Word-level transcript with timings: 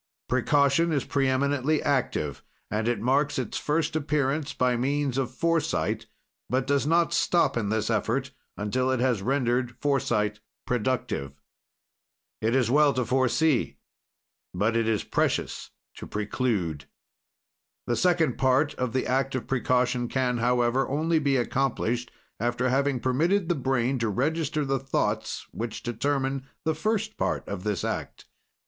"Precaution 0.27 0.91
is 0.91 1.05
preeminently 1.05 1.79
active, 1.83 2.43
and 2.71 2.87
it 2.87 2.99
marks 2.99 3.37
its 3.37 3.55
first 3.55 3.95
appearance 3.95 4.51
by 4.51 4.75
means 4.75 5.15
of 5.15 5.29
foresight, 5.29 6.07
but 6.49 6.65
does 6.65 6.87
not 6.87 7.13
stop 7.13 7.55
in 7.55 7.69
this 7.69 7.87
effort 7.91 8.31
until 8.57 8.89
it 8.89 8.99
has 8.99 9.21
rendered 9.21 9.77
foresight 9.79 10.39
productive. 10.65 11.39
"It 12.41 12.55
is 12.55 12.71
well 12.71 12.93
to 12.93 13.05
foresee, 13.05 13.77
but 14.55 14.75
it 14.75 14.87
is 14.87 15.03
precious 15.03 15.69
to 15.97 16.07
preclude. 16.07 16.85
"The 17.85 17.95
second 17.95 18.39
part 18.39 18.73
of 18.79 18.93
the 18.93 19.05
act 19.05 19.35
of 19.35 19.45
precaution 19.45 20.07
can, 20.07 20.39
however, 20.39 20.89
only 20.89 21.19
be 21.19 21.35
accomplished 21.37 22.09
after 22.39 22.69
having 22.69 22.99
permitted 23.01 23.49
the 23.49 23.53
brain 23.53 23.99
to 23.99 24.09
register 24.09 24.65
the 24.65 24.79
thoughts 24.79 25.45
which 25.51 25.83
determine 25.83 26.47
the 26.65 26.73
first 26.73 27.17
part 27.17 27.47
of 27.47 27.63
this 27.63 27.83
act." 27.83 28.25